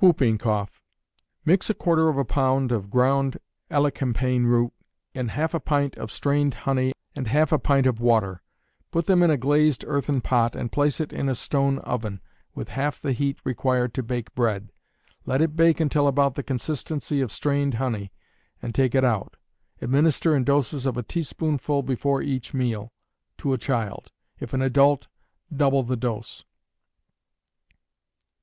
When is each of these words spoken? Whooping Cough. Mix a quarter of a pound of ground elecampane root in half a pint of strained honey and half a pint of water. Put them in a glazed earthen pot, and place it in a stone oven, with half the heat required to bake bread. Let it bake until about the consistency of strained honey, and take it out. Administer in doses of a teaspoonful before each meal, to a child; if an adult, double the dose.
Whooping 0.00 0.38
Cough. 0.38 0.80
Mix 1.44 1.68
a 1.68 1.74
quarter 1.74 2.08
of 2.08 2.16
a 2.16 2.24
pound 2.24 2.72
of 2.72 2.88
ground 2.88 3.36
elecampane 3.70 4.46
root 4.46 4.72
in 5.12 5.28
half 5.28 5.52
a 5.52 5.60
pint 5.60 5.98
of 5.98 6.10
strained 6.10 6.54
honey 6.64 6.94
and 7.14 7.26
half 7.26 7.52
a 7.52 7.58
pint 7.58 7.86
of 7.86 8.00
water. 8.00 8.40
Put 8.90 9.04
them 9.04 9.22
in 9.22 9.28
a 9.30 9.36
glazed 9.36 9.84
earthen 9.86 10.22
pot, 10.22 10.56
and 10.56 10.72
place 10.72 10.98
it 10.98 11.12
in 11.12 11.28
a 11.28 11.34
stone 11.34 11.80
oven, 11.80 12.22
with 12.54 12.70
half 12.70 12.98
the 13.02 13.12
heat 13.12 13.38
required 13.44 13.92
to 13.92 14.02
bake 14.02 14.34
bread. 14.34 14.72
Let 15.26 15.42
it 15.42 15.56
bake 15.56 15.78
until 15.78 16.08
about 16.08 16.36
the 16.36 16.42
consistency 16.42 17.20
of 17.20 17.30
strained 17.30 17.74
honey, 17.74 18.12
and 18.62 18.74
take 18.74 18.94
it 18.94 19.04
out. 19.04 19.36
Administer 19.82 20.34
in 20.34 20.42
doses 20.44 20.86
of 20.86 20.96
a 20.96 21.02
teaspoonful 21.02 21.82
before 21.82 22.22
each 22.22 22.54
meal, 22.54 22.88
to 23.36 23.52
a 23.52 23.58
child; 23.58 24.10
if 24.40 24.54
an 24.54 24.62
adult, 24.62 25.06
double 25.54 25.82
the 25.82 25.98
dose. 25.98 26.46